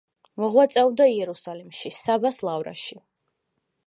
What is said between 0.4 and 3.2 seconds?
მოღვაწეობდა იერუსალიმში, საბას ლავრაში.